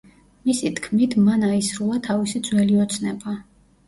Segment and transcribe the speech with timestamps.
[0.49, 3.35] მისი თქმით, მან აისრულა თავისი ძველი ოცნება.